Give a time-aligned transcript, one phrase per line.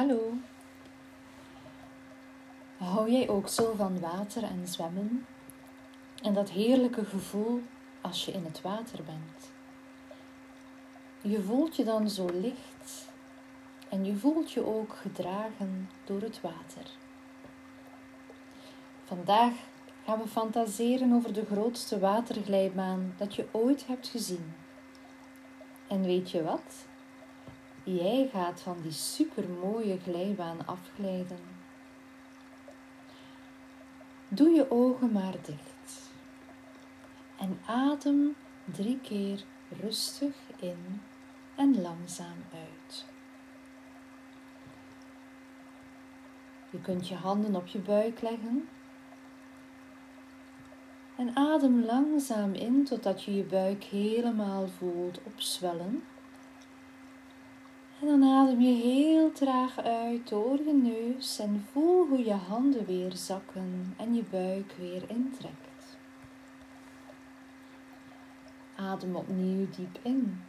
[0.00, 0.32] Hallo.
[2.76, 5.26] Hou jij ook zo van water en zwemmen?
[6.22, 7.60] En dat heerlijke gevoel
[8.00, 9.50] als je in het water bent.
[11.20, 13.08] Je voelt je dan zo licht
[13.88, 16.90] en je voelt je ook gedragen door het water.
[19.04, 19.52] Vandaag
[20.04, 24.54] gaan we fantaseren over de grootste waterglijbaan dat je ooit hebt gezien.
[25.86, 26.88] En weet je wat?
[27.84, 31.38] Jij gaat van die supermooie glijbaan afglijden.
[34.28, 36.10] Doe je ogen maar dicht
[37.36, 39.44] en adem drie keer
[39.80, 41.00] rustig in
[41.54, 43.04] en langzaam uit.
[46.70, 48.68] Je kunt je handen op je buik leggen
[51.16, 56.02] en adem langzaam in totdat je je buik helemaal voelt opzwellen.
[58.10, 63.16] Dan adem je heel traag uit door je neus en voel hoe je handen weer
[63.16, 65.96] zakken en je buik weer intrekt.
[68.76, 70.42] Adem opnieuw diep in.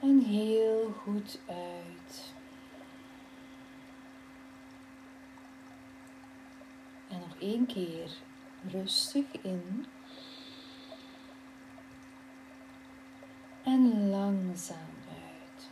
[0.00, 2.34] En heel goed uit.
[7.08, 8.10] En nog één keer
[8.70, 9.86] rustig in.
[13.72, 15.68] En langzaam uit.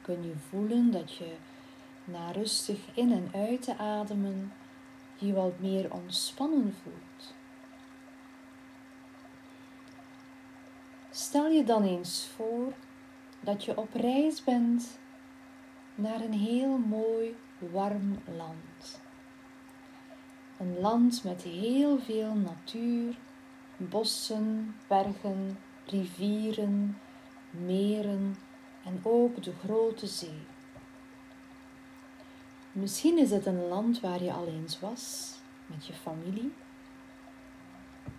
[0.00, 1.36] Kun je voelen dat je
[2.04, 4.52] na rustig in en uit te ademen
[5.18, 7.34] je wat meer ontspannen voelt.
[11.10, 12.72] Stel je dan eens voor
[13.40, 14.98] dat je op reis bent
[15.94, 19.00] naar een heel mooi warm land.
[20.58, 23.16] Een land met heel veel natuur,
[23.76, 26.98] bossen, bergen, rivieren,
[27.50, 28.36] meren
[28.84, 30.40] en ook de grote zee.
[32.72, 35.34] Misschien is het een land waar je al eens was
[35.66, 36.52] met je familie.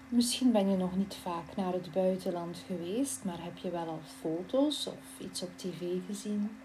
[0.10, 4.02] Misschien ben je nog niet vaak naar het buitenland geweest, maar heb je wel al
[4.20, 6.58] foto's of iets op tv gezien.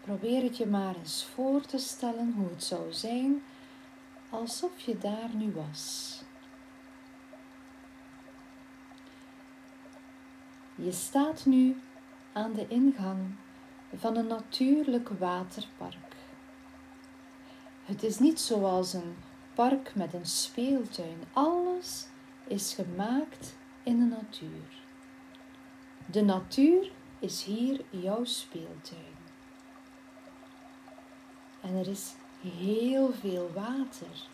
[0.00, 3.42] Probeer het je maar eens voor te stellen hoe het zou zijn
[4.30, 6.14] alsof je daar nu was.
[10.80, 11.82] Je staat nu
[12.32, 13.34] aan de ingang
[13.96, 16.16] van een natuurlijk waterpark.
[17.84, 19.16] Het is niet zoals een
[19.54, 21.18] park met een speeltuin.
[21.32, 22.06] Alles
[22.46, 24.82] is gemaakt in de natuur.
[26.06, 29.16] De natuur is hier jouw speeltuin.
[31.60, 34.26] En er is heel veel water.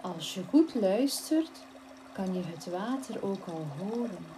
[0.00, 1.64] Als je goed luistert,
[2.12, 4.35] kan je het water ook al horen.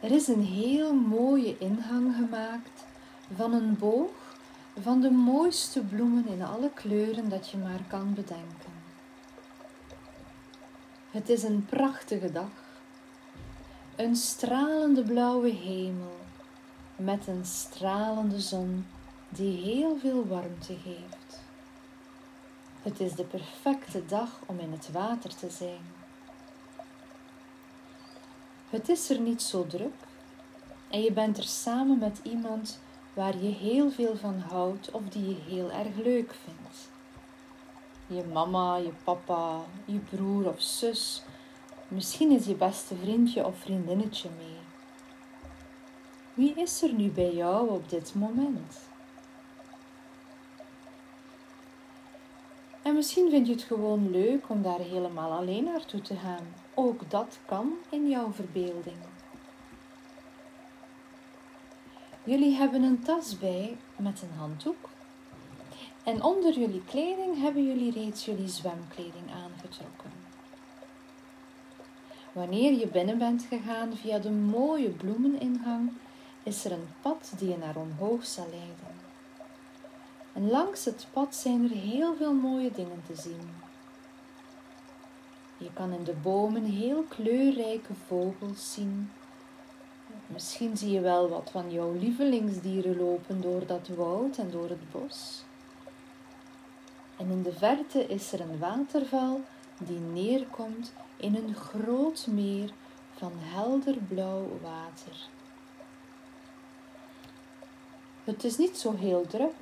[0.00, 2.84] Er is een heel mooie ingang gemaakt
[3.34, 4.10] van een boog
[4.80, 8.72] van de mooiste bloemen in alle kleuren dat je maar kan bedenken.
[11.10, 12.50] Het is een prachtige dag,
[13.96, 16.18] een stralende blauwe hemel
[16.96, 18.86] met een stralende zon
[19.28, 21.40] die heel veel warmte geeft.
[22.82, 25.99] Het is de perfecte dag om in het water te zijn.
[28.70, 29.94] Het is er niet zo druk
[30.90, 32.80] en je bent er samen met iemand
[33.14, 36.88] waar je heel veel van houdt of die je heel erg leuk vindt.
[38.06, 41.22] Je mama, je papa, je broer of zus,
[41.88, 44.58] misschien is je beste vriendje of vriendinnetje mee.
[46.34, 48.78] Wie is er nu bij jou op dit moment?
[52.82, 56.59] En misschien vind je het gewoon leuk om daar helemaal alleen naartoe te gaan.
[56.74, 58.96] Ook dat kan in jouw verbeelding.
[62.24, 64.88] Jullie hebben een tas bij met een handdoek.
[66.04, 70.10] En onder jullie kleding hebben jullie reeds jullie zwemkleding aangetrokken.
[72.32, 75.92] Wanneer je binnen bent gegaan via de mooie bloemeningang,
[76.42, 78.98] is er een pad die je naar omhoog zal leiden.
[80.32, 83.69] En langs het pad zijn er heel veel mooie dingen te zien.
[85.60, 89.10] Je kan in de bomen heel kleurrijke vogels zien.
[90.26, 94.90] Misschien zie je wel wat van jouw lievelingsdieren lopen door dat woud en door het
[94.90, 95.42] bos.
[97.16, 99.40] En in de verte is er een waterval
[99.78, 102.72] die neerkomt in een groot meer
[103.14, 105.28] van helder blauw water.
[108.24, 109.54] Het is niet zo heel druk,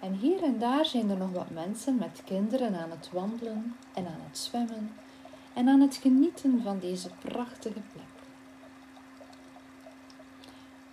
[0.00, 4.06] En hier en daar zijn er nog wat mensen met kinderen aan het wandelen en
[4.06, 4.90] aan het zwemmen
[5.54, 8.04] en aan het genieten van deze prachtige plek.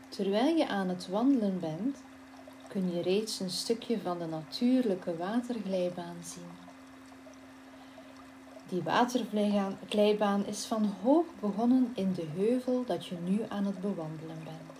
[0.09, 1.97] Terwijl je aan het wandelen bent,
[2.67, 6.69] kun je reeds een stukje van de natuurlijke waterglijbaan zien.
[8.69, 14.43] Die waterglijbaan is van hoog begonnen in de heuvel dat je nu aan het bewandelen
[14.43, 14.79] bent.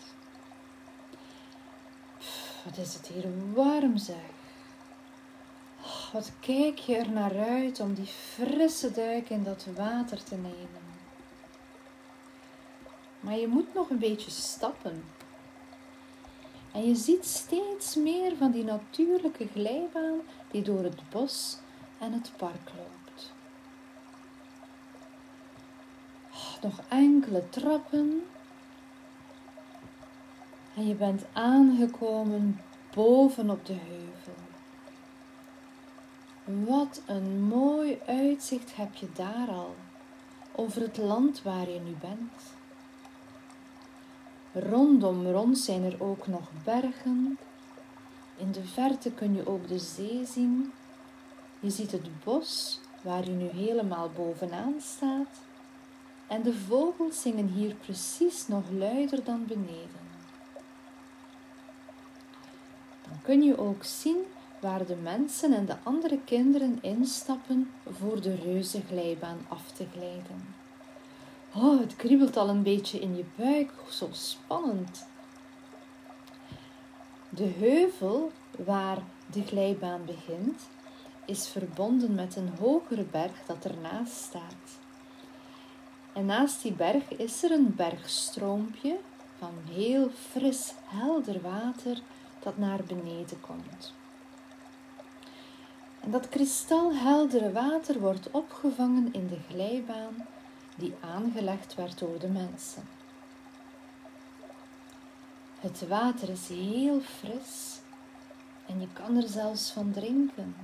[2.65, 4.40] wat is het hier warm zeg.
[6.11, 10.81] Wat kijk je er naar uit om die frisse duik in dat water te nemen.
[13.19, 15.03] Maar je moet nog een beetje stappen
[16.71, 20.19] en je ziet steeds meer van die natuurlijke glijbaan
[20.51, 21.57] die door het bos
[21.99, 23.31] en het park loopt.
[26.31, 28.25] Oh, nog enkele trappen.
[30.75, 32.61] En je bent aangekomen
[32.93, 34.40] boven op de heuvel.
[36.51, 39.75] Wat een mooi uitzicht heb je daar al
[40.55, 42.31] over het land waar je nu bent.
[44.53, 47.37] Rondom rond zijn er ook nog bergen.
[48.37, 50.71] In de verte kun je ook de zee zien.
[51.59, 55.39] Je ziet het bos waar je nu helemaal bovenaan staat.
[56.27, 60.09] En de vogels zingen hier precies nog luider dan beneden.
[63.01, 64.17] Dan kun je ook zien
[64.61, 70.55] waar de mensen en de andere kinderen instappen voor de reuze glijbaan af te glijden.
[71.55, 73.71] Oh, het kriebelt al een beetje in je buik.
[73.89, 75.05] Zo spannend.
[77.29, 78.31] De heuvel
[78.65, 78.97] waar
[79.31, 80.61] de glijbaan begint,
[81.25, 84.79] is verbonden met een hogere berg dat ernaast staat.
[86.13, 88.97] En naast die berg is er een bergstroompje
[89.37, 92.01] van heel fris, helder water
[92.39, 93.93] dat naar beneden komt.
[96.01, 100.25] En dat kristalheldere water wordt opgevangen in de glijbaan
[100.75, 102.83] die aangelegd werd door de mensen.
[105.59, 107.79] Het water is heel fris
[108.65, 110.55] en je kan er zelfs van drinken.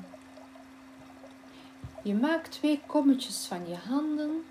[2.01, 4.43] Je maakt twee kommetjes van je handen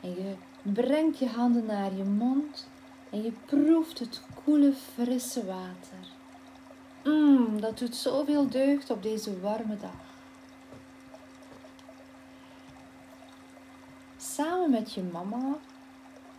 [0.00, 2.68] en je brengt je handen naar je mond
[3.10, 6.01] en je proeft het koele, frisse water.
[7.04, 10.12] Mmm, dat doet zoveel deugd op deze warme dag.
[14.34, 15.56] samen met je mama,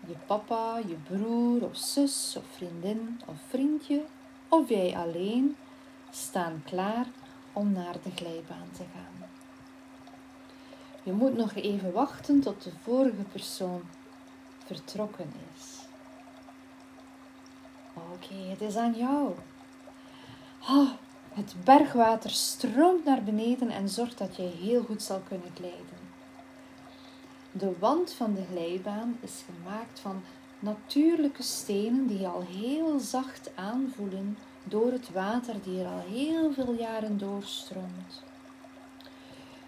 [0.08, 4.06] je papa, je broer of zus of vriendin of vriendje
[4.48, 5.56] of jij alleen
[6.12, 7.06] staan klaar
[7.54, 9.30] om naar de glijbaan te gaan.
[11.04, 13.82] Je moet nog even wachten tot de vorige persoon
[14.66, 15.80] vertrokken is.
[17.94, 19.34] Oké, het is aan jou.
[20.70, 20.90] Oh,
[21.34, 25.98] het bergwater stroomt naar beneden en zorgt dat je heel goed zal kunnen glijden.
[27.52, 30.24] De wand van de glijbaan is gemaakt van
[30.60, 36.74] natuurlijke stenen die al heel zacht aanvoelen door het water die er al heel veel
[36.74, 38.24] jaren doorstroomt.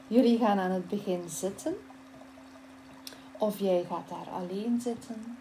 [0.08, 1.76] Jullie gaan aan het begin zitten,
[3.38, 5.38] of jij gaat daar alleen zitten.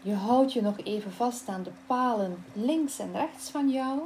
[0.00, 4.00] Je houdt je nog even vast aan de palen links en rechts van jou.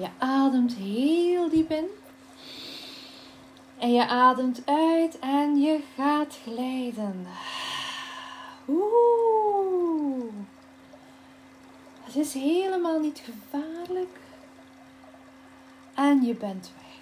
[0.00, 1.86] Je ademt heel diep in
[3.78, 7.26] en je ademt uit en je gaat glijden.
[8.68, 10.32] Oeh.
[12.00, 14.18] Het is helemaal niet gevaarlijk.
[15.94, 16.96] En je bent weg.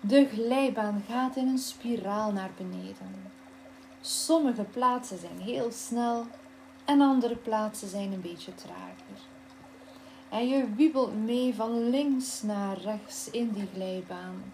[0.00, 3.32] De glijbaan gaat in een spiraal naar beneden.
[4.00, 6.26] Sommige plaatsen zijn heel snel
[6.84, 9.30] en andere plaatsen zijn een beetje trager.
[10.32, 14.52] En je wiebelt mee van links naar rechts in die glijbaan.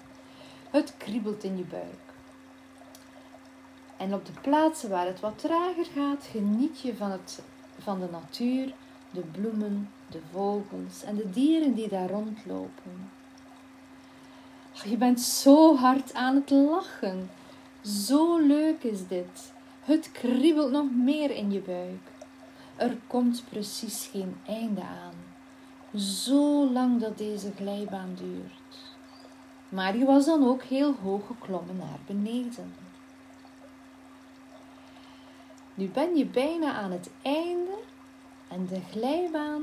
[0.70, 2.08] Het kriebelt in je buik.
[3.96, 7.42] En op de plaatsen waar het wat trager gaat, geniet je van, het,
[7.78, 8.72] van de natuur,
[9.10, 13.10] de bloemen, de vogels en de dieren die daar rondlopen.
[14.84, 17.30] je bent zo hard aan het lachen.
[17.82, 19.52] Zo leuk is dit.
[19.80, 22.10] Het kriebelt nog meer in je buik.
[22.76, 25.07] Er komt precies geen einde aan.
[25.96, 28.78] Zo lang dat deze glijbaan duurt.
[29.68, 32.74] Maar die was dan ook heel hoog geklommen naar beneden.
[35.74, 37.78] Nu ben je bijna aan het einde
[38.48, 39.62] en de glijbaan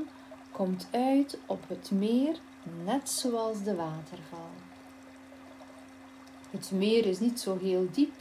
[0.50, 2.36] komt uit op het meer,
[2.84, 4.50] net zoals de waterval.
[6.50, 8.14] Het meer is niet zo heel diep,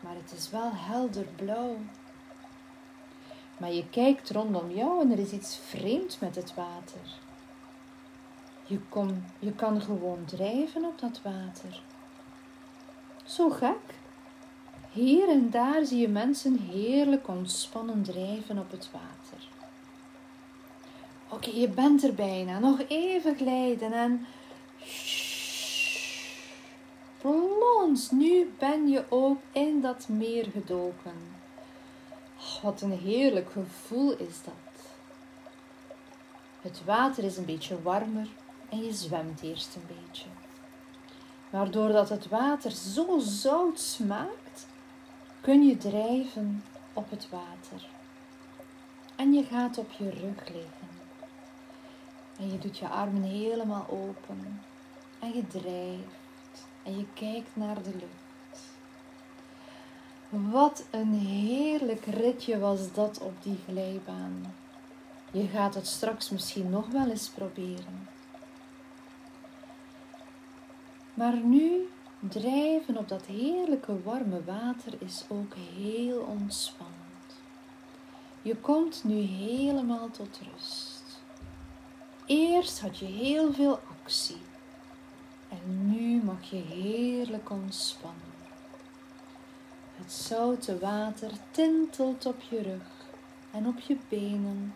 [0.00, 1.76] maar het is wel helder blauw.
[3.56, 7.20] Maar je kijkt rondom jou en er is iets vreemds met het water.
[8.72, 11.82] Je, kom, je kan gewoon drijven op dat water.
[13.24, 13.94] Zo gek.
[14.92, 19.48] Hier en daar zie je mensen heerlijk ontspannen drijven op het water.
[21.28, 22.58] Oké, je bent er bijna.
[22.58, 24.26] Nog even glijden en.
[27.18, 31.14] Plons, nu ben je ook in dat meer gedoken.
[32.38, 34.84] Oh, wat een heerlijk gevoel is dat.
[36.60, 38.28] Het water is een beetje warmer
[38.72, 40.28] en je zwemt eerst een beetje.
[41.50, 44.66] Maar doordat het water zo zout smaakt,
[45.40, 47.88] kun je drijven op het water.
[49.16, 50.88] En je gaat op je rug liggen.
[52.38, 54.62] En je doet je armen helemaal open.
[55.18, 56.66] En je drijft.
[56.82, 58.60] En je kijkt naar de lucht.
[60.52, 64.54] Wat een heerlijk ritje was dat op die glijbaan.
[65.30, 68.11] Je gaat het straks misschien nog wel eens proberen.
[71.14, 71.88] Maar nu
[72.18, 76.92] drijven op dat heerlijke warme water is ook heel ontspannend.
[78.42, 81.02] Je komt nu helemaal tot rust.
[82.26, 84.40] Eerst had je heel veel actie
[85.48, 88.20] en nu mag je heerlijk ontspannen.
[89.96, 93.06] Het zoute water tintelt op je rug
[93.50, 94.74] en op je benen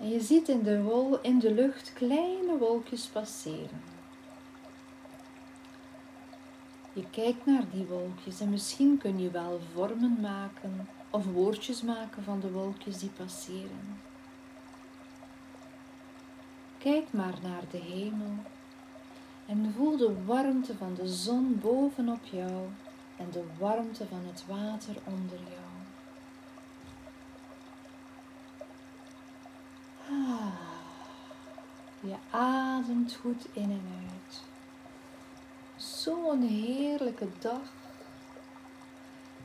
[0.00, 3.82] En je ziet in de, wol, in de lucht kleine wolkjes passeren.
[6.92, 12.22] Je kijkt naar die wolkjes en misschien kun je wel vormen maken of woordjes maken
[12.22, 14.00] van de wolkjes die passeren.
[16.78, 18.34] Kijk maar naar de hemel
[19.46, 22.66] en voel de warmte van de zon bovenop jou
[23.16, 25.67] en de warmte van het water onder jou.
[32.00, 34.40] Je ademt goed in en uit.
[35.76, 37.72] Zo'n heerlijke dag.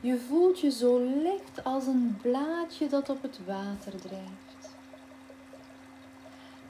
[0.00, 4.74] Je voelt je zo licht als een blaadje dat op het water drijft.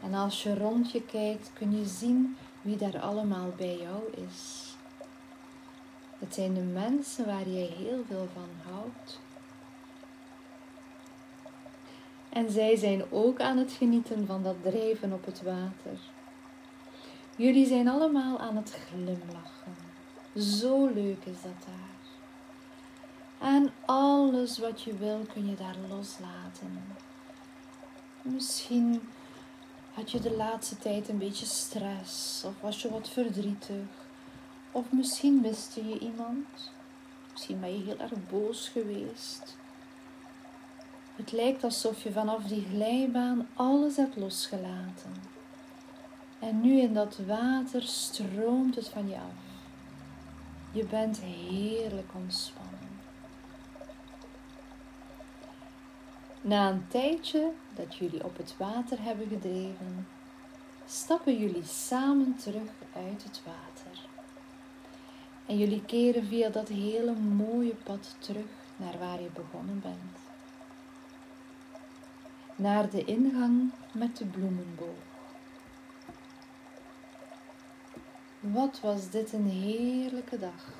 [0.02, 4.74] En als je rond je kijkt, kun je zien wie daar allemaal bij jou is.
[6.18, 9.20] Het zijn de mensen waar je heel veel van houdt.
[12.34, 15.98] En zij zijn ook aan het genieten van dat drijven op het water.
[17.36, 19.76] Jullie zijn allemaal aan het glimlachen.
[20.36, 21.92] Zo leuk is dat daar.
[23.50, 26.82] En alles wat je wil kun je daar loslaten.
[28.22, 29.00] Misschien
[29.92, 33.86] had je de laatste tijd een beetje stress of was je wat verdrietig.
[34.72, 36.70] Of misschien miste je iemand.
[37.32, 39.56] Misschien ben je heel erg boos geweest.
[41.16, 45.14] Het lijkt alsof je vanaf die glijbaan alles hebt losgelaten.
[46.38, 49.42] En nu in dat water stroomt het van je af.
[50.72, 52.72] Je bent heerlijk ontspannen.
[56.40, 60.06] Na een tijdje dat jullie op het water hebben gedreven,
[60.86, 64.00] stappen jullie samen terug uit het water.
[65.46, 70.23] En jullie keren via dat hele mooie pad terug naar waar je begonnen bent
[72.56, 75.12] naar de ingang met de bloemenboog.
[78.40, 80.72] Wat was dit een heerlijke dag.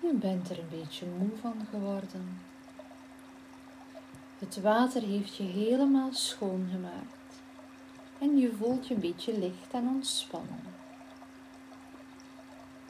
[0.00, 2.40] Je bent er een beetje moe van geworden.
[4.38, 7.40] Het water heeft je helemaal schoongemaakt
[8.18, 10.60] en je voelt je een beetje licht en ontspannen.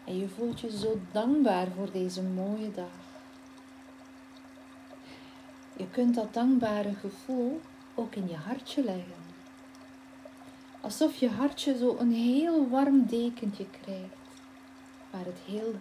[0.05, 3.08] En je voelt je zo dankbaar voor deze mooie dag.
[5.79, 7.61] Je kunt dat dankbare gevoel
[7.95, 9.27] ook in je hartje leggen.
[10.81, 14.41] Alsof je hartje zo een heel warm dekentje krijgt,
[15.11, 15.75] waar het heel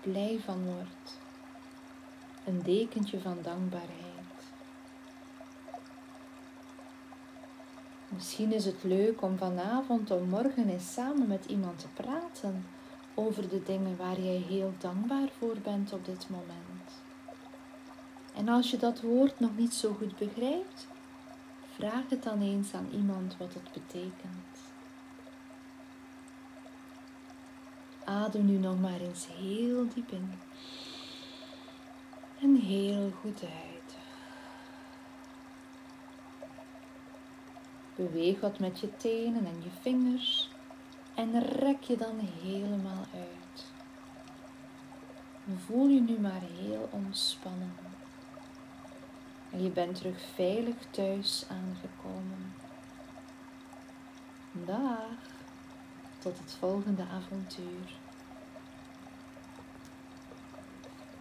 [0.00, 1.18] blij van wordt.
[2.44, 4.08] Een dekentje van dankbaarheid.
[8.08, 12.66] Misschien is het leuk om vanavond of morgen eens samen met iemand te praten
[13.14, 16.77] over de dingen waar jij heel dankbaar voor bent op dit moment.
[18.38, 20.86] En als je dat woord nog niet zo goed begrijpt,
[21.74, 24.58] vraag het dan eens aan iemand wat het betekent.
[28.04, 30.32] Adem nu nog maar eens heel diep in
[32.40, 33.96] en heel goed uit.
[37.94, 40.50] Beweeg wat met je tenen en je vingers
[41.14, 43.64] en rek je dan helemaal uit.
[45.66, 47.87] Voel je nu maar heel ontspannen.
[49.56, 52.54] Je bent terug veilig thuis aangekomen.
[54.52, 55.08] Dag,
[56.18, 57.96] tot het volgende avontuur.